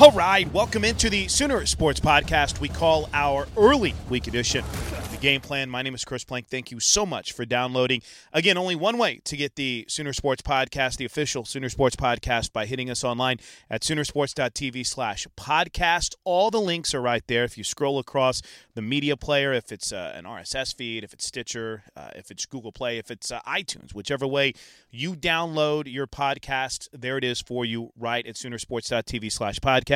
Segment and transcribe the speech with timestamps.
[0.00, 2.58] All right, welcome into the Sooner Sports Podcast.
[2.58, 4.64] We call our early week edition
[5.10, 5.68] the game plan.
[5.68, 6.48] My name is Chris Plank.
[6.48, 8.00] Thank you so much for downloading.
[8.32, 12.52] Again, only one way to get the Sooner Sports Podcast, the official Sooner Sports Podcast,
[12.52, 13.38] by hitting us online
[13.68, 16.14] at Soonersports.tv slash podcast.
[16.24, 17.44] All the links are right there.
[17.44, 18.40] If you scroll across
[18.74, 22.46] the media player, if it's uh, an RSS feed, if it's Stitcher, uh, if it's
[22.46, 24.54] Google Play, if it's uh, iTunes, whichever way
[24.90, 29.89] you download your podcast, there it is for you right at Soonersports.tv slash podcast.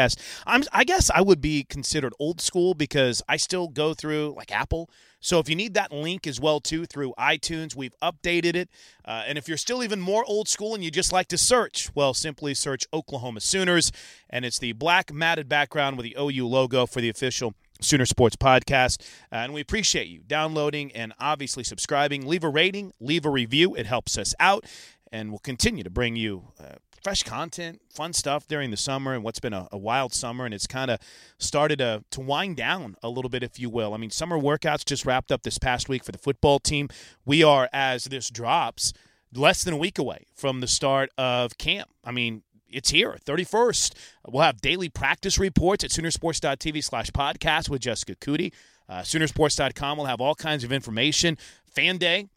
[0.47, 4.53] I'm, I guess I would be considered old school because I still go through like
[4.53, 4.91] Apple.
[5.21, 8.69] So if you need that link as well too through iTunes, we've updated it.
[9.05, 11.91] Uh, and if you're still even more old school and you just like to search,
[11.95, 13.91] well, simply search Oklahoma Sooners,
[14.29, 18.37] and it's the black matted background with the OU logo for the official Sooner Sports
[18.37, 19.01] Podcast.
[19.33, 22.27] Uh, and we appreciate you downloading and obviously subscribing.
[22.27, 23.75] Leave a rating, leave a review.
[23.75, 24.65] It helps us out.
[25.13, 29.23] And we'll continue to bring you uh, fresh content, fun stuff during the summer and
[29.23, 30.47] what's been a, a wild summer.
[30.47, 30.99] And it's kind of
[31.39, 33.93] started to, to wind down a little bit, if you will.
[33.93, 36.89] I mean, summer workouts just wrapped up this past week for the football team.
[37.27, 38.95] We are, as this drops,
[39.35, 41.91] less than a week away from the start of camp.
[42.03, 43.93] I mean, it's here, 31st.
[44.27, 48.53] We'll have daily practice reports at Soonersports.tv slash podcast with Jessica Coody.
[48.89, 51.39] Uh, Soonersports.com will have all kinds of information.
[51.67, 52.29] Fan Day,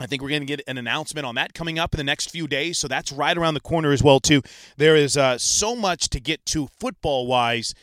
[0.00, 2.30] I think we're going to get an announcement on that coming up in the next
[2.30, 2.78] few days.
[2.78, 4.40] So that's right around the corner as well, too.
[4.78, 7.74] There is uh, so much to get to football wise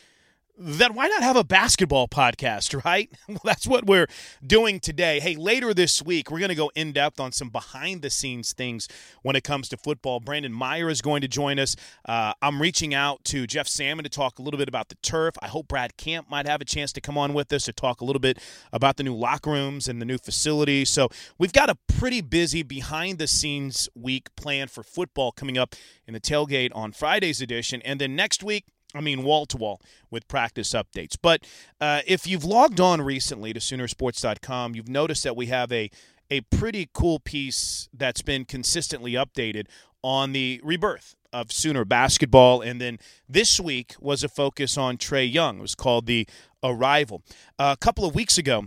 [0.58, 3.10] then why not have a basketball podcast, right?
[3.28, 4.08] Well, that's what we're
[4.44, 5.20] doing today.
[5.20, 8.52] Hey, later this week, we're going to go in depth on some behind the scenes
[8.52, 8.88] things
[9.22, 10.18] when it comes to football.
[10.18, 11.76] Brandon Meyer is going to join us.
[12.04, 15.34] Uh, I'm reaching out to Jeff Salmon to talk a little bit about the turf.
[15.40, 18.00] I hope Brad Camp might have a chance to come on with us to talk
[18.00, 18.38] a little bit
[18.72, 20.84] about the new locker rooms and the new facility.
[20.84, 21.08] So
[21.38, 25.76] we've got a pretty busy behind the scenes week planned for football coming up
[26.06, 27.80] in the tailgate on Friday's edition.
[27.82, 31.16] And then next week, I mean, wall to wall with practice updates.
[31.20, 31.44] But
[31.80, 35.90] uh, if you've logged on recently to Soonersports.com, you've noticed that we have a
[36.30, 39.66] a pretty cool piece that's been consistently updated
[40.02, 42.60] on the rebirth of Sooner basketball.
[42.60, 42.98] And then
[43.28, 45.58] this week was a focus on Trae Young.
[45.58, 46.26] It was called the
[46.62, 47.22] Arrival.
[47.58, 48.66] Uh, a couple of weeks ago,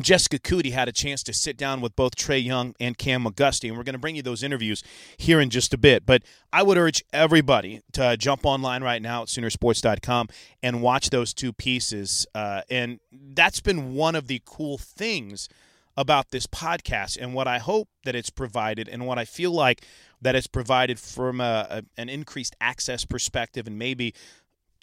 [0.00, 3.68] Jessica Coody had a chance to sit down with both Trae Young and Cam McGusty,
[3.68, 4.82] and we're going to bring you those interviews
[5.16, 6.04] here in just a bit.
[6.04, 10.28] But I would urge everybody to jump online right now at Soonersports.com
[10.62, 12.26] and watch those two pieces.
[12.34, 15.48] Uh, and that's been one of the cool things
[15.96, 19.84] about this podcast, and what I hope that it's provided, and what I feel like
[20.20, 24.12] that it's provided from a, a, an increased access perspective, and maybe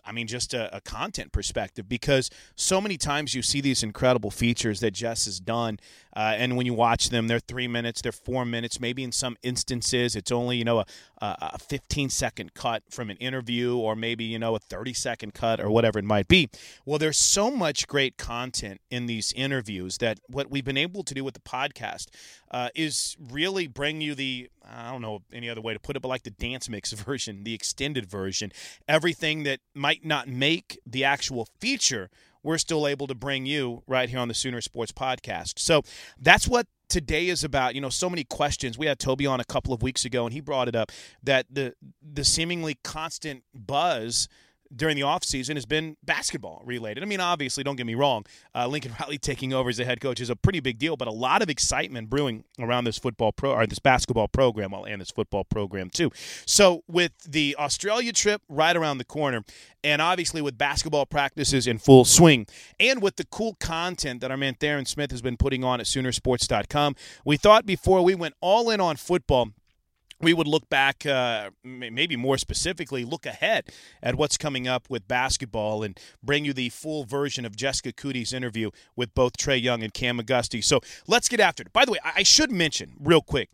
[0.06, 4.31] I mean, just a, a, content perspective, because so many times you see these incredible
[4.31, 5.80] features that Jess has done,
[6.15, 8.80] uh, and when you watch them, they're three minutes, they're four minutes.
[8.80, 10.86] Maybe in some instances, it's only you know a,
[11.21, 15.59] a 15 second cut from an interview, or maybe you know a 30 second cut,
[15.59, 16.50] or whatever it might be.
[16.86, 21.13] Well, there's so much great content in these interviews that what we've been able to
[21.13, 22.07] do with the podcast
[22.51, 26.01] uh, is really bring you the I don't know any other way to put it,
[26.01, 28.51] but like the dance mix version, the extended version,
[28.88, 32.09] everything that might not make the actual feature,
[32.44, 35.59] we're still able to bring you right here on the Sooner Sports Podcast.
[35.59, 35.83] So
[36.19, 37.75] that's what today is about.
[37.75, 38.77] You know, so many questions.
[38.77, 40.92] We had Toby on a couple of weeks ago, and he brought it up
[41.24, 44.27] that the the seemingly constant buzz
[44.75, 47.03] during the offseason has been basketball related.
[47.03, 48.25] I mean, obviously, don't get me wrong,
[48.56, 51.07] uh, Lincoln Riley taking over as the head coach is a pretty big deal, but
[51.07, 55.12] a lot of excitement brewing around this football pro or this basketball program, and this
[55.12, 56.12] football program too.
[56.45, 59.44] So, with the Australia trip right around the corner,
[59.83, 62.47] and obviously with basketball practices in full swing,
[62.79, 65.85] and with the cool content that our man Theron Smith has been putting on at
[65.85, 66.95] Soonersports.com,
[67.25, 69.50] we thought before we went all in on football
[70.21, 73.65] we would look back, uh, maybe more specifically, look ahead
[74.01, 78.33] at what's coming up with basketball and bring you the full version of Jessica Coody's
[78.33, 80.63] interview with both Trae Young and Cam McGusty.
[80.63, 81.73] So let's get after it.
[81.73, 83.50] By the way, I should mention real quick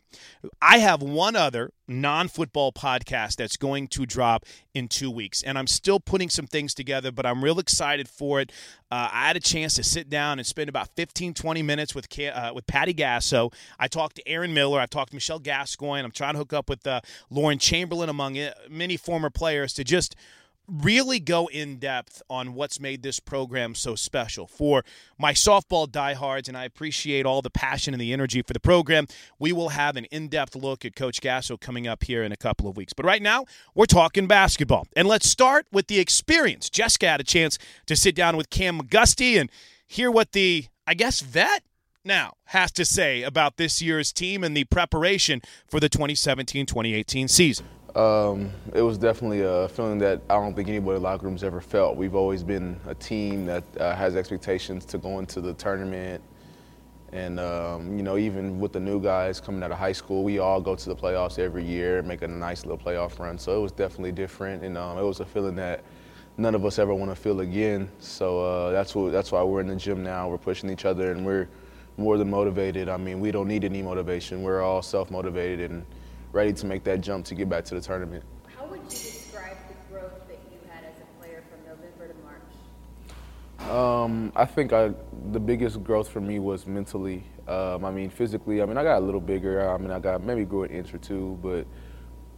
[0.61, 5.43] I have one other non football podcast that's going to drop in two weeks.
[5.43, 8.51] And I'm still putting some things together, but I'm real excited for it.
[8.91, 12.07] Uh, I had a chance to sit down and spend about 15, 20 minutes with
[12.19, 13.53] uh, with Patty Gasso.
[13.79, 14.79] I talked to Aaron Miller.
[14.79, 16.03] I talked to Michelle Gascoigne.
[16.03, 18.37] I'm trying to hook up with uh, Lauren Chamberlain, among
[18.69, 20.15] many former players, to just–
[20.67, 24.47] really go in depth on what's made this program so special.
[24.47, 24.83] For
[25.17, 29.07] my softball diehards, and I appreciate all the passion and the energy for the program,
[29.39, 32.37] we will have an in depth look at Coach Gasso coming up here in a
[32.37, 32.93] couple of weeks.
[32.93, 34.87] But right now, we're talking basketball.
[34.95, 36.69] And let's start with the experience.
[36.69, 39.49] Jessica had a chance to sit down with Cam McGusty and
[39.85, 41.63] hear what the, I guess, vet
[42.03, 47.27] now has to say about this year's team and the preparation for the 2017 2018
[47.27, 47.65] season.
[47.97, 51.43] Um, it was definitely a feeling that I don't think anybody in the locker room's
[51.43, 51.97] ever felt.
[51.97, 56.21] We've always been a team that uh, has expectations to go into the tournament.
[57.11, 60.37] And, um, you know, even with the new guys coming out of high school, we
[60.37, 63.39] all go to the playoffs every year, making a nice little playoff run.
[63.39, 64.63] So it was definitely different.
[64.63, 65.83] And um, it was a feeling that
[66.37, 67.89] none of us ever want to feel again.
[67.97, 70.29] So uh, that's, what, that's why we're in the gym now.
[70.29, 71.47] We're pushing each other and we're
[71.97, 72.89] more than motivated.
[72.89, 74.43] I mean, we don't need any motivation.
[74.43, 75.71] We're all self motivated.
[75.71, 75.83] and
[76.31, 78.23] ready to make that jump to get back to the tournament.
[78.55, 82.15] How would you describe the growth that you had as a player from November to
[83.67, 83.71] March?
[83.71, 84.93] Um, I think I,
[85.31, 87.23] the biggest growth for me was mentally.
[87.47, 89.69] Um, I mean, physically, I mean, I got a little bigger.
[89.69, 91.65] I mean, I got maybe grew an inch or two, but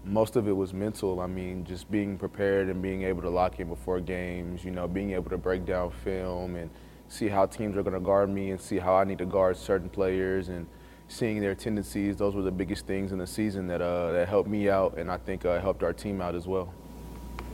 [0.05, 1.19] most of it was mental.
[1.19, 4.87] I mean, just being prepared and being able to lock in before games, you know,
[4.87, 6.69] being able to break down film and
[7.07, 9.57] see how teams are going to guard me and see how I need to guard
[9.57, 10.67] certain players and–
[11.09, 12.15] seeing their tendencies.
[12.15, 15.11] Those were the biggest things in the season that uh, that helped me out, and
[15.11, 16.73] I think uh, helped our team out as well.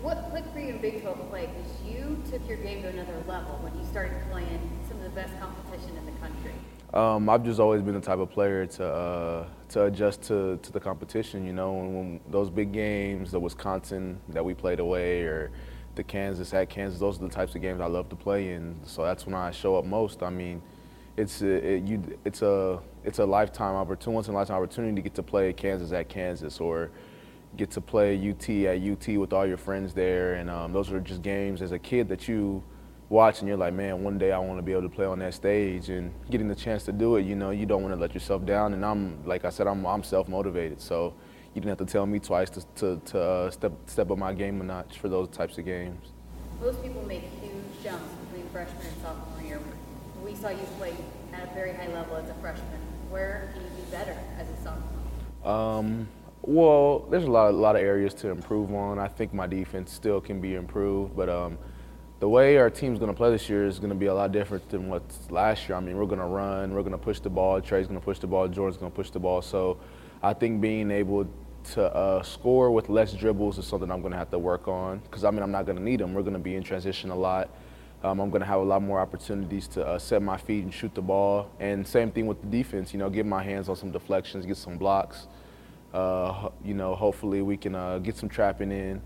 [0.02, 1.48] What clicked for you in Big 12 play?
[1.48, 5.10] Because you took your game to another level when you started playing some of the
[5.10, 6.52] best competition in the country.
[6.94, 10.72] Um, I've just always been the type of player to uh, to adjust to, to
[10.72, 11.46] the competition.
[11.46, 15.50] You know, when, when those big games, the Wisconsin that we played away, or
[15.96, 18.80] the Kansas at Kansas, those are the types of games I love to play in.
[18.86, 20.22] So that's when I show up most.
[20.22, 20.62] I mean
[21.18, 24.96] it's a, it, you, it's a it's a lifetime opportunity, once in a lifetime opportunity
[24.96, 26.90] to get to play Kansas at Kansas or
[27.56, 31.00] get to play UT at UT with all your friends there, and um, those are
[31.00, 32.64] just games as a kid that you
[33.10, 35.20] watch and you're like, man, one day I want to be able to play on
[35.20, 38.00] that stage, and getting the chance to do it, you know, you don't want to
[38.00, 41.14] let yourself down, and I'm like I said, I'm I'm self motivated, so
[41.54, 44.34] you didn't have to tell me twice to to, to uh, step step up my
[44.34, 46.12] game a notch for those types of games.
[46.60, 49.60] Most people make huge jumps between freshman and sophomore year.
[50.24, 50.96] We saw you play
[51.34, 52.95] at a very high level as a freshman.
[53.16, 55.50] Where can you be better as a sophomore?
[55.50, 56.10] Um,
[56.42, 59.00] well, there's a lot, a lot of areas to improve on.
[59.00, 61.58] I think my defense still can be improved, but um,
[62.20, 64.34] the way our team's going to play this year is going to be a lot
[64.34, 65.78] different than what's last year.
[65.78, 67.62] I mean, we're going to run, we're going to push the ball.
[67.62, 68.50] Trae's going to push the ball.
[68.50, 69.42] Jordan's going to push the ball.
[69.42, 69.78] So
[70.22, 71.26] I think being able
[71.72, 75.00] to uh, score with less dribbles is something I'm going to have to work on
[75.00, 76.14] because I mean I'm not going to need them.
[76.14, 77.50] We're going to be in transition a lot.
[78.06, 80.72] Um, I'm going to have a lot more opportunities to uh, set my feet and
[80.72, 81.50] shoot the ball.
[81.60, 84.58] And same thing with the defense, you know, get my hands on some deflections, get
[84.58, 85.28] some blocks.
[85.92, 89.02] Uh, you know, hopefully we can uh, get some trapping in.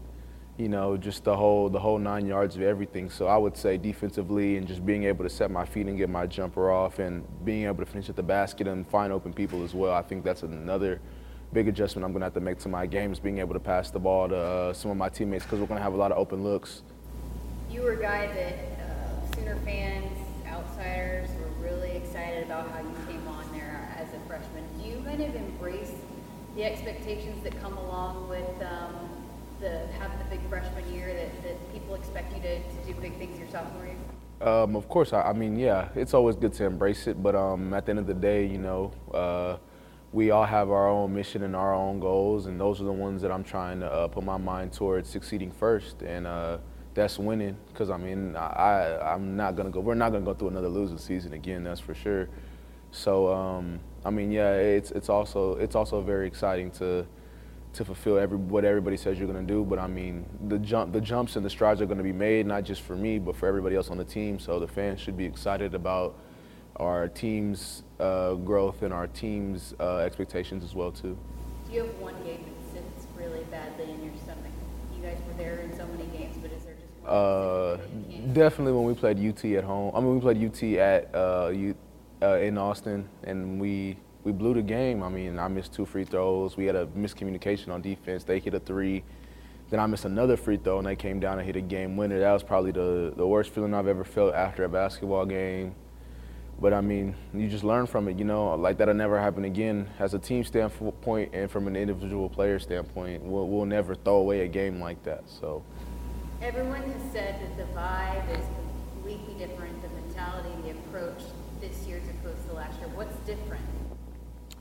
[0.57, 3.09] You know, just the whole the whole nine yards of everything.
[3.09, 6.09] So I would say defensively and just being able to set my feet and get
[6.09, 9.63] my jumper off and being able to finish at the basket and find open people
[9.63, 9.93] as well.
[9.93, 10.99] I think that's another
[11.53, 13.91] big adjustment I'm going to have to make to my games, being able to pass
[13.91, 16.11] the ball to uh, some of my teammates because we're going to have a lot
[16.11, 16.83] of open looks
[17.71, 18.78] You were a guy that
[19.39, 20.17] Sooner fans,
[20.47, 24.65] outsiders, were really excited about how you came on there as a freshman.
[24.77, 25.93] Do you kind of embrace
[26.55, 28.95] the expectations that come along with um,
[29.61, 33.17] the having the big freshman year that, that people expect you to, to do big
[33.17, 33.95] things your sophomore year?
[34.41, 37.73] Um, of course, I, I, mean, yeah, it's always good to embrace it, but um,
[37.73, 39.55] at the end of the day, you know, uh,
[40.11, 43.21] we all have our own mission and our own goals, and those are the ones
[43.21, 46.57] that I'm trying to uh, put my mind towards succeeding first, and uh,
[46.93, 47.57] that's winning.
[47.67, 49.79] Because I mean, I I'm not gonna go.
[49.79, 51.63] We're not gonna go through another losing season again.
[51.63, 52.29] That's for sure.
[52.91, 57.05] So um, I mean, yeah, it's it's also it's also very exciting to
[57.73, 59.63] to fulfill every what everybody says you're to do.
[59.63, 62.63] But I mean, the jump, the jumps and the strides are to be made not
[62.63, 64.39] just for me, but for everybody else on the team.
[64.39, 66.17] So the fans should be excited about
[66.77, 71.17] our team's uh, growth and our team's uh, expectations as well too.
[71.67, 74.51] Do you have one game that sits really badly in your stomach?
[74.95, 76.98] You guys were there in so many games, but is there just one?
[77.09, 77.77] Uh,
[78.33, 79.91] definitely when we played UT at home.
[79.95, 81.75] I mean, we played UT at uh, U,
[82.21, 85.01] uh, in Austin, and we we blew the game.
[85.01, 86.55] I mean, I missed two free throws.
[86.55, 88.23] We had a miscommunication on defense.
[88.23, 89.03] They hit a three.
[89.71, 92.19] Then I missed another free throw, and they came down and hit a game winner.
[92.19, 95.73] That was probably the, the worst feeling I've ever felt after a basketball game.
[96.61, 99.89] But I mean, you just learn from it, you know, like that'll never happen again.
[99.97, 104.41] As a team standpoint and from an individual player standpoint, we'll, we'll never throw away
[104.41, 105.23] a game like that.
[105.25, 105.63] So.
[106.41, 108.45] Everyone has said that the vibe is
[108.93, 111.21] completely different, the mentality, the approach
[111.59, 112.87] this year as opposed to last year.
[112.95, 113.65] What's different?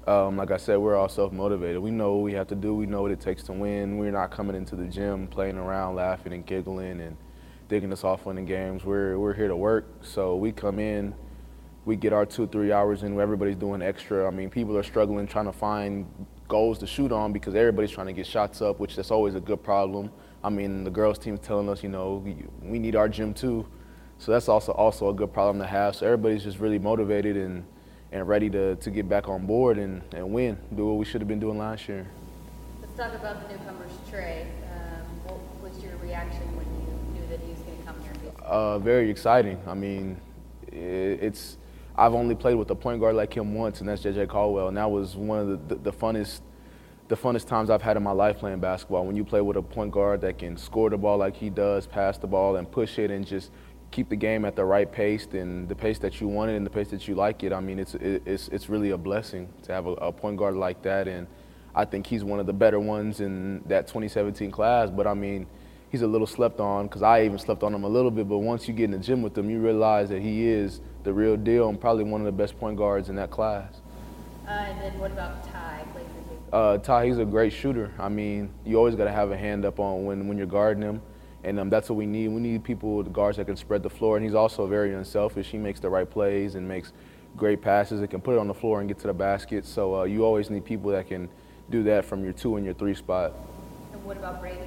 [0.04, 1.80] Um, like I said, we're all self-motivated.
[1.80, 2.74] We know what we have to do.
[2.74, 3.96] We know what it takes to win.
[3.96, 7.16] We're not coming into the gym playing around, laughing and giggling and
[7.68, 8.84] digging us off winning games.
[8.84, 9.86] We're we're here to work.
[10.02, 11.14] So we come in,
[11.84, 13.20] we get our two three hours in.
[13.20, 14.26] Everybody's doing extra.
[14.26, 16.06] I mean, people are struggling trying to find
[16.48, 19.40] goals to shoot on because everybody's trying to get shots up, which that's always a
[19.40, 20.10] good problem.
[20.42, 22.24] I mean, the girls team's telling us, you know,
[22.62, 23.66] we need our gym too.
[24.18, 25.96] So that's also also a good problem to have.
[25.96, 27.64] So everybody's just really motivated and
[28.10, 31.20] and ready to, to get back on board and, and win, do what we should
[31.20, 32.06] have been doing last year.
[32.80, 34.42] Let's talk about the newcomers, Trae.
[34.42, 38.32] Um, what was your reaction when you knew that he was going to come here?
[38.42, 39.60] Uh, very exciting.
[39.66, 40.18] I mean,
[40.68, 41.58] it, it's
[41.96, 44.76] I've only played with a point guard like him once, and that's JJ Caldwell, and
[44.76, 46.40] that was one of the, the, the funnest
[47.08, 49.06] the funnest times I've had in my life playing basketball.
[49.06, 51.86] When you play with a point guard that can score the ball like he does,
[51.86, 53.50] pass the ball, and push it, and just
[53.90, 56.66] keep the game at the right pace and the pace that you want it and
[56.66, 57.52] the pace that you like it.
[57.52, 60.82] I mean, it's it's it's really a blessing to have a, a, point guard like
[60.82, 61.26] that, and
[61.74, 64.90] I think he's one of the better ones in that 2017 class.
[64.90, 65.46] But I mean,
[65.90, 68.28] he's a little slept on because I even slept on him a little bit.
[68.28, 71.12] But once you get in the gym with him, you realize that he is the
[71.14, 73.80] real deal and probably one of the best point guards in that class.
[74.46, 75.47] Uh, and then what about?
[76.52, 77.92] Uh, Ty, he's a great shooter.
[77.98, 80.82] I mean, you always got to have a hand up on when when you're guarding
[80.82, 81.02] him
[81.44, 82.28] and um, that's what we need.
[82.28, 85.48] We need people, the guards that can spread the floor, and he's also very unselfish.
[85.48, 86.92] He makes the right plays and makes
[87.36, 88.00] great passes.
[88.00, 89.64] That can put it on the floor and get to the basket.
[89.64, 91.28] So uh, you always need people that can
[91.70, 93.32] do that from your two and your three spot.
[93.92, 94.58] And what about Brady?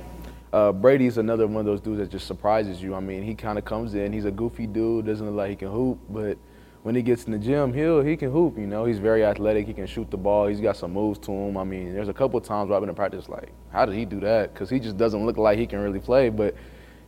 [0.54, 2.96] Uh, Brady's another one of those dudes that just surprises you.
[2.96, 4.12] I mean, he kind of comes in.
[4.12, 6.38] He's a goofy dude, doesn't look like he can hoop, but
[6.84, 8.58] when he gets in the gym, he'll he can hoop.
[8.58, 9.68] You know, he's very athletic.
[9.68, 10.48] He can shoot the ball.
[10.48, 11.58] He's got some moves to him.
[11.58, 14.06] I mean, there's a couple times where I've been in practice like, how did he
[14.06, 14.54] do that?
[14.54, 16.56] Because he just doesn't look like he can really play, but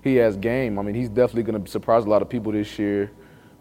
[0.03, 0.77] he has game.
[0.77, 3.11] I mean, he's definitely going to surprise a lot of people this year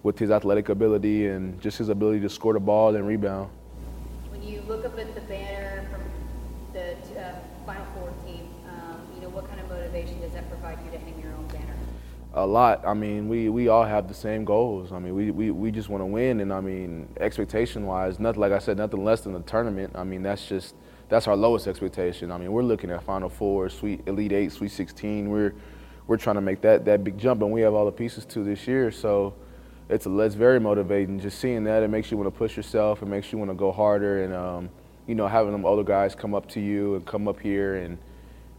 [0.03, 3.51] with his athletic ability and just his ability to score the ball and rebound.
[4.31, 6.03] When you look up at the banner from
[6.73, 10.79] the uh, Final Four team, um, you know, what kind of motivation does that provide
[10.85, 11.77] you to hang your own banner?
[12.35, 12.83] A lot.
[12.87, 14.93] I mean, we, we all have the same goals.
[14.93, 16.41] I mean, we, we, we just want to win.
[16.41, 19.93] And I mean, expectation wise, nothing, like I said, nothing less than a tournament.
[19.95, 20.75] I mean, that's just,
[21.09, 22.31] that's our lowest expectation.
[22.31, 25.29] I mean, we're looking at Final Four, Sweet Elite Eight, Sweet 16.
[25.29, 25.55] We're,
[26.07, 28.43] we're trying to make that, that big jump, and we have all the pieces to
[28.43, 28.91] this year.
[28.91, 29.35] So
[29.91, 31.21] it's, a, it's very motivating.
[31.21, 33.03] Just seeing that, it makes you want to push yourself.
[33.03, 34.25] It makes you want to go harder.
[34.25, 34.71] And, um,
[35.07, 37.99] you know, having them other guys come up to you and come up here and–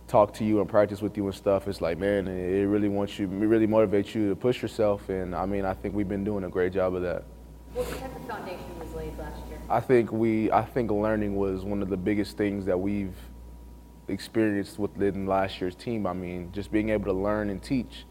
[0.08, 3.18] talk to you and practice with you and stuff, it's like, man, it really wants
[3.18, 5.10] you, it really motivates you to push yourself.
[5.10, 7.24] And I mean, I think we've been doing a great job of that.
[7.74, 9.60] What type of foundation was laid last year?
[9.70, 13.16] I think we, I think learning was one of the biggest things that we've
[14.08, 16.06] experienced within last year's team.
[16.06, 18.06] I mean, just being able to learn and teach.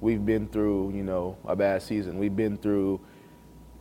[0.00, 2.18] We've been through, you know, a bad season.
[2.18, 3.00] We've been through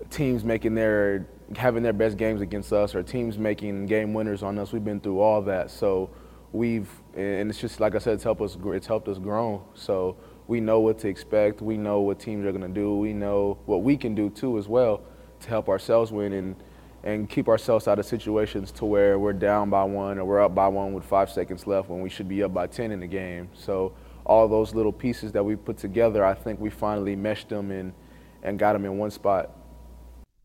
[0.09, 4.57] teams making their having their best games against us or teams making game winners on
[4.57, 4.73] us.
[4.73, 5.71] We've been through all that.
[5.71, 6.09] So
[6.51, 8.57] we've and it's just like I said, it's helped us.
[8.65, 9.63] It's helped us grow.
[9.73, 11.61] So we know what to expect.
[11.61, 12.97] We know what teams are going to do.
[12.97, 15.01] We know what we can do too as well
[15.41, 16.55] to help ourselves win and
[17.03, 20.55] and keep ourselves out of situations to where we're down by one or we're up
[20.55, 23.07] by one with five seconds left when we should be up by ten in the
[23.07, 23.49] game.
[23.53, 23.93] So
[24.25, 27.93] all those little pieces that we put together, I think we finally meshed them and,
[28.43, 29.51] and got them in one spot.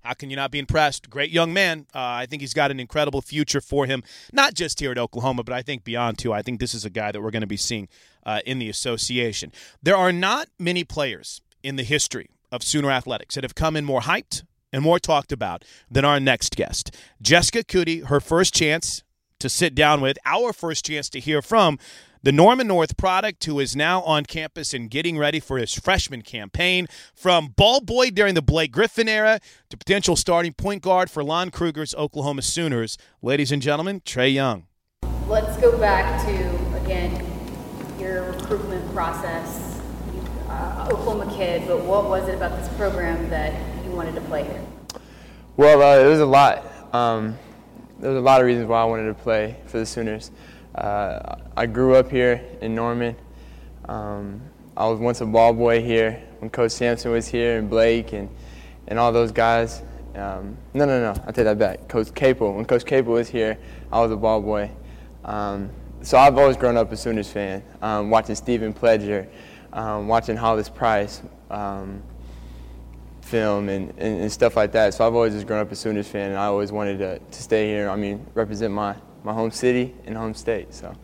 [0.02, 1.08] How can you not be impressed?
[1.08, 1.86] Great young man.
[1.94, 5.44] Uh, I think he's got an incredible future for him, not just here at Oklahoma,
[5.44, 6.32] but I think beyond too.
[6.32, 7.88] I think this is a guy that we're going to be seeing
[8.26, 9.52] uh, in the association.
[9.82, 13.84] There are not many players in the history of Sooner Athletics that have come in
[13.84, 14.42] more hyped
[14.72, 16.94] and more talked about than our next guest.
[17.20, 19.04] Jessica Coody, her first chance
[19.38, 21.78] to sit down with, our first chance to hear from
[22.22, 26.22] the Norman North product, who is now on campus and getting ready for his freshman
[26.22, 26.86] campaign.
[27.14, 31.50] From ball boy during the Blake Griffin era to potential starting point guard for Lon
[31.50, 32.96] Kruger's Oklahoma Sooners.
[33.22, 34.66] Ladies and gentlemen, Trae Young.
[35.26, 37.24] Let's go back to, again,
[37.98, 39.80] your recruitment process.
[40.48, 44.44] Uh, Oklahoma kid, but what was it about this program that you wanted to play
[44.44, 44.62] here?
[45.56, 46.94] Well, uh, it was a lot.
[46.94, 47.38] Um,
[47.98, 50.30] there was a lot of reasons why I wanted to play for the Sooners.
[50.74, 53.16] Uh, I grew up here in Norman.
[53.88, 54.40] Um,
[54.76, 58.28] I was once a ball boy here when Coach Sampson was here and Blake and,
[58.88, 59.82] and all those guys.
[60.14, 61.88] Um, no, no, no, I take that back.
[61.88, 62.54] Coach Capel.
[62.54, 63.58] When Coach Capel was here,
[63.90, 64.70] I was a ball boy.
[65.24, 65.70] Um,
[66.02, 69.28] so I've always grown up a Sooners fan, um, watching Steven Pledger,
[69.72, 72.02] um, watching Hollis Price um,
[73.20, 74.94] film and, and, and, stuff like that.
[74.94, 77.42] So I've always just grown up a Sooners fan, and I always wanted to, to
[77.42, 77.88] stay here.
[77.88, 80.74] I mean, represent my, my home city and home state.
[80.74, 80.94] So.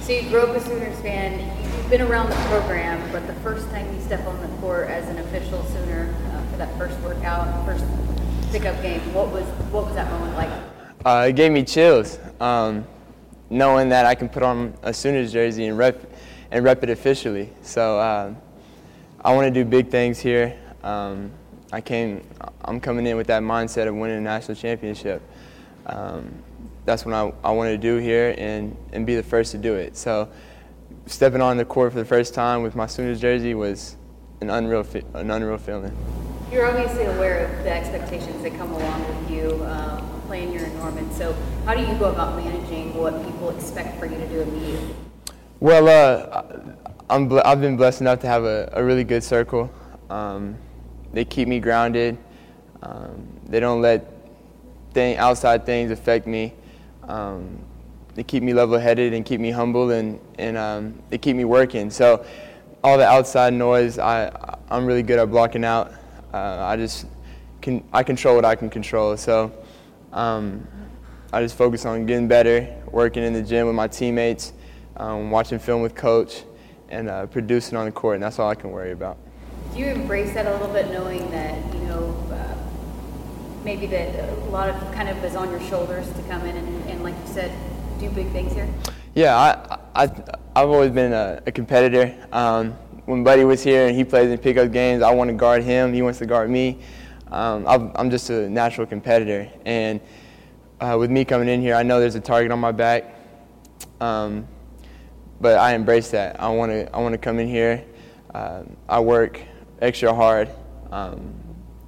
[0.00, 1.40] So you grew up a Sooners fan.
[1.76, 5.08] You've been around the program, but the first time you step on the court as
[5.08, 7.84] an official Sooner uh, for that first workout, first
[8.52, 10.50] pickup game, what was what was that moment like?
[11.04, 12.86] Uh, it gave me chills, um,
[13.50, 16.12] knowing that I can put on a Sooners jersey and rep
[16.50, 17.50] and rep it officially.
[17.62, 18.34] So uh,
[19.24, 20.56] I want to do big things here.
[20.82, 21.32] Um,
[21.72, 22.24] I came,
[22.64, 25.20] I'm coming in with that mindset of winning a national championship.
[25.86, 26.42] Um,
[26.84, 29.74] that's what I, I wanted to do here and, and be the first to do
[29.74, 29.96] it.
[29.96, 30.28] So
[31.06, 33.96] stepping on the court for the first time with my Sooners jersey was
[34.40, 35.96] an unreal, an unreal feeling.
[36.50, 40.76] You're obviously aware of the expectations that come along with you um, playing here in
[40.78, 41.10] Norman.
[41.12, 41.34] So
[41.64, 44.94] how do you go about managing what people expect for you to do immediately?
[45.58, 46.44] Well, uh,
[47.08, 49.72] I'm I've been blessed enough to have a, a really good circle.
[50.10, 50.56] Um,
[51.12, 52.18] they keep me grounded.
[52.82, 54.15] Um, they don't let
[54.96, 56.54] thing, outside things affect me.
[57.02, 57.58] Um,
[58.14, 61.90] they keep me level-headed and keep me humble, and, and um, they keep me working.
[61.90, 62.24] So
[62.82, 64.30] all the outside noise, I,
[64.70, 65.92] I'm really good at blocking out.
[66.32, 67.04] Uh, I just
[67.60, 69.18] can, I control what I can control.
[69.18, 69.52] So
[70.14, 70.66] um,
[71.30, 74.54] I just focus on getting better, working in the gym with my teammates,
[74.96, 76.44] um, watching film with coach,
[76.88, 79.18] and uh, producing on the court, and that's all I can worry about.
[79.74, 81.85] Do you embrace that a little bit, knowing that you know
[83.66, 86.88] maybe that a lot of kind of is on your shoulders to come in and,
[86.88, 87.50] and like you said,
[87.98, 88.68] do big things here?
[89.12, 90.12] Yeah, I, I,
[90.54, 92.14] I've always been a, a competitor.
[92.30, 92.74] Um,
[93.06, 95.92] when Buddy was here and he plays in pickup games, I want to guard him.
[95.92, 96.78] He wants to guard me.
[97.32, 100.00] Um, I'm just a natural competitor, and
[100.80, 103.16] uh, with me coming in here, I know there's a target on my back,
[104.00, 104.46] um,
[105.40, 106.40] but I embrace that.
[106.40, 107.84] I want to I want to come in here.
[108.32, 109.40] Uh, I work
[109.80, 110.48] extra hard.
[110.92, 111.34] Um,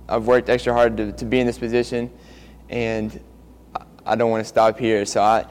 [0.08, 2.10] I've worked extra hard to, to be in this position,
[2.70, 3.20] and
[4.06, 5.04] I don't want to stop here.
[5.04, 5.44] So I,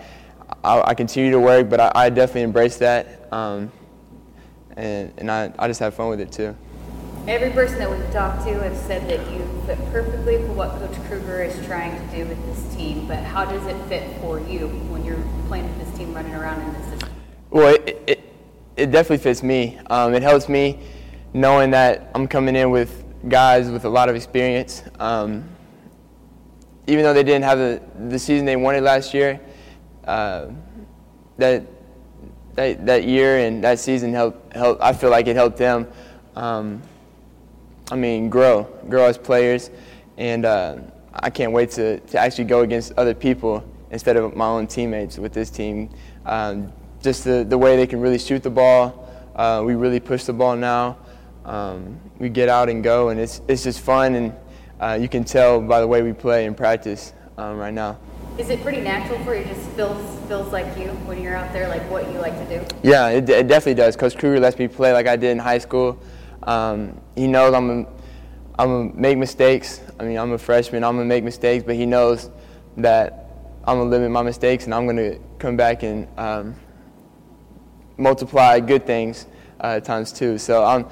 [0.64, 3.72] I, I continue to work, but I, I definitely embrace that, um,
[4.76, 6.56] and, and I, I just have fun with it too.
[7.28, 10.96] Every person that we've talked to has said that you fit perfectly for what Coach
[11.08, 14.70] Kruger is trying to do with this team, but how does it fit for you
[14.90, 17.10] when you're playing with this team running around in this system?
[17.50, 18.34] Well, it, it,
[18.78, 19.78] it definitely fits me.
[19.90, 20.80] Um, it helps me
[21.34, 24.84] knowing that I'm coming in with guys with a lot of experience.
[25.00, 25.48] Um,
[26.88, 29.40] even though they didn't have the, the season they wanted last year,
[30.06, 30.48] uh,
[31.38, 31.66] that,
[32.56, 34.54] that that year and that season helped.
[34.54, 35.88] helped I feel like it helped them.
[36.36, 36.82] Um,
[37.92, 39.70] I mean, grow, grow as players,
[40.18, 40.78] and uh,
[41.14, 45.18] I can't wait to, to actually go against other people instead of my own teammates
[45.18, 45.90] with this team.
[46.26, 49.08] Um, just the, the way they can really shoot the ball.
[49.36, 50.98] Uh, we really push the ball now
[51.48, 54.36] um, we get out and go, and it's it's just fun, and
[54.80, 57.98] uh, you can tell by the way we play and practice um, right now.
[58.38, 59.42] Is it pretty natural for you?
[59.42, 62.60] It just feels feels like you when you're out there, like what you like to
[62.60, 62.66] do.
[62.84, 63.96] Yeah, it, it definitely does.
[63.96, 65.98] Coach Kruger lets me play like I did in high school.
[66.44, 67.88] Um, he knows I'm a,
[68.60, 69.82] I'm gonna make mistakes.
[70.00, 70.84] I mean, I'm a freshman.
[70.84, 72.30] I'm gonna make mistakes, but he knows
[72.76, 73.32] that
[73.64, 76.56] I'm gonna limit my mistakes, and I'm gonna come back and um,
[77.98, 79.28] multiply good things
[79.60, 80.38] uh, times two.
[80.38, 80.86] So I'm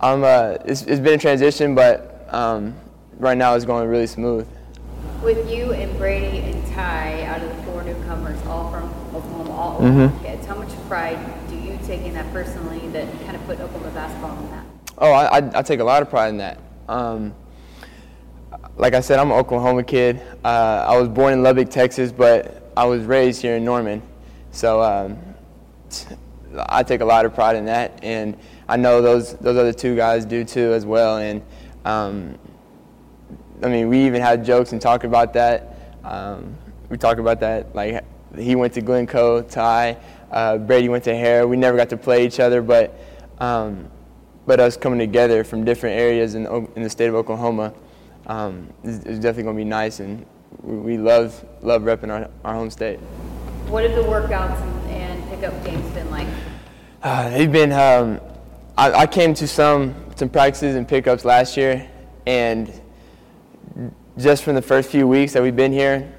[0.00, 2.74] I'm, uh, it's, it's been a transition, but um,
[3.18, 4.46] right now it's going really smooth.
[5.22, 8.84] With you and Brady and Ty, out of the four newcomers, all from
[9.14, 10.24] Oklahoma, all mm-hmm.
[10.24, 13.90] kids, how much pride do you take in that personally that kind of put Oklahoma
[13.90, 14.64] basketball on that?
[14.98, 16.60] Oh, I, I, I take a lot of pride in that.
[16.88, 17.34] Um,
[18.76, 20.22] like I said, I'm an Oklahoma kid.
[20.44, 24.00] Uh, I was born in Lubbock, Texas, but I was raised here in Norman.
[24.52, 25.18] So um,
[26.56, 28.36] I take a lot of pride in that, and
[28.68, 31.18] I know those those other two guys do too as well.
[31.18, 31.42] And
[31.84, 32.38] um,
[33.62, 35.96] I mean, we even had jokes and talked about that.
[36.04, 36.56] Um,
[36.90, 38.04] we talked about that like
[38.36, 39.96] he went to Glencoe, Ty,
[40.30, 41.48] uh, Brady went to Harrah.
[41.48, 42.94] We never got to play each other, but
[43.38, 43.90] um,
[44.46, 47.72] but us coming together from different areas in, in the state of Oklahoma
[48.26, 50.26] um, is, is definitely going to be nice, and
[50.62, 52.98] we love love repping our, our home state.
[53.68, 56.28] What have the workouts and, and pickup games been like?
[57.02, 57.72] Uh, they've been.
[57.72, 58.20] Um,
[58.78, 61.90] I, I, came to some some practices and pickups last year,
[62.28, 62.72] and
[64.16, 66.14] just from the first few weeks that we've been here,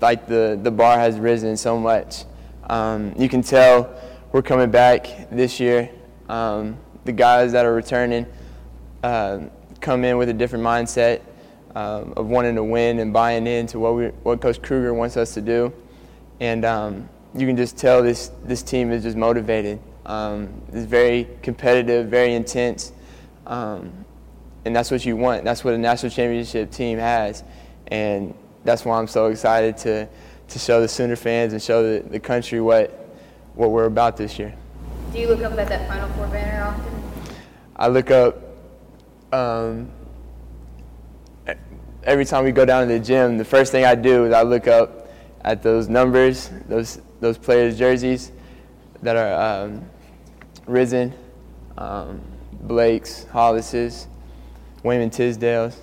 [0.00, 2.24] like the the bar has risen so much.
[2.68, 3.96] Um, you can tell
[4.32, 5.88] we're coming back this year.
[6.28, 8.26] Um, the guys that are returning
[9.04, 9.42] uh,
[9.80, 11.20] come in with a different mindset
[11.76, 15.32] um, of wanting to win and buying into what we, what Coach Kruger wants us
[15.34, 15.72] to do,
[16.40, 19.78] and um, you can just tell this this team is just motivated.
[20.06, 22.92] Um, it's very competitive, very intense,
[23.46, 24.04] um,
[24.64, 25.44] and that's what you want.
[25.44, 27.44] That's what a national championship team has,
[27.88, 28.34] and
[28.64, 30.08] that's why I'm so excited to
[30.48, 33.08] to show the Sooner fans and show the, the country what
[33.54, 34.54] what we're about this year.
[35.12, 37.34] Do you look up at that Final Four banner often?
[37.76, 38.42] I look up
[39.32, 39.90] um,
[42.04, 43.36] every time we go down to the gym.
[43.36, 45.08] The first thing I do is I look up
[45.42, 48.32] at those numbers, those those players' jerseys
[49.02, 49.88] that are um,
[50.66, 51.14] risen,
[51.78, 52.20] um,
[52.62, 54.08] Blake's, Hollis's,
[54.82, 55.78] Wayman Tisdale's,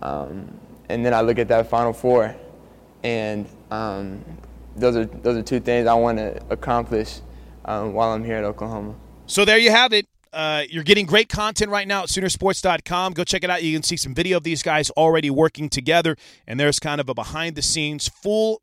[0.00, 0.48] um,
[0.88, 2.34] and then I look at that Final Four,
[3.02, 4.24] and um,
[4.76, 7.20] those are those are two things I want to accomplish
[7.64, 8.94] um, while I'm here at Oklahoma.
[9.26, 10.06] So there you have it.
[10.32, 13.12] Uh, you're getting great content right now at Soonersports.com.
[13.12, 13.62] Go check it out.
[13.62, 17.08] You can see some video of these guys already working together, and there's kind of
[17.08, 18.62] a behind the scenes full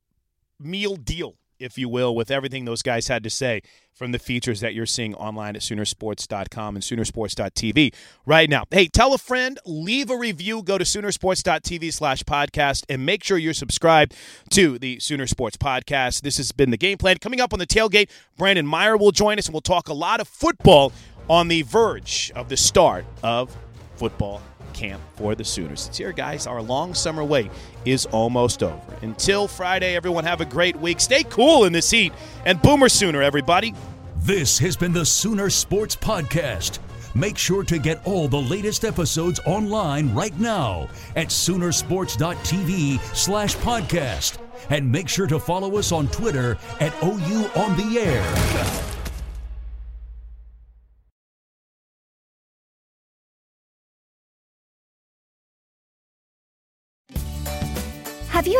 [0.59, 3.61] meal deal if you will, with everything those guys had to say
[3.93, 7.93] from the features that you're seeing online at Soonersports.com and Soonersports.tv
[8.25, 8.63] right now.
[8.71, 13.37] Hey, tell a friend, leave a review, go to Soonersports.tv slash podcast, and make sure
[13.37, 14.15] you're subscribed
[14.51, 16.21] to the Sooner Sports Podcast.
[16.21, 17.17] This has been the game plan.
[17.17, 20.21] Coming up on the tailgate, Brandon Meyer will join us, and we'll talk a lot
[20.21, 20.93] of football
[21.29, 23.55] on the verge of the start of
[23.95, 24.41] football
[24.79, 25.87] camp for the Sooners.
[25.87, 26.47] It's here, guys.
[26.47, 27.51] Our long summer wait
[27.83, 28.95] is almost over.
[29.01, 31.01] Until Friday, everyone have a great week.
[31.01, 32.13] Stay cool in this heat.
[32.45, 33.75] And Boomer Sooner, everybody.
[34.17, 36.79] This has been the Sooner Sports Podcast.
[37.13, 44.37] Make sure to get all the latest episodes online right now at Soonersports.tv slash podcast.
[44.69, 48.88] And make sure to follow us on Twitter at OU on the air.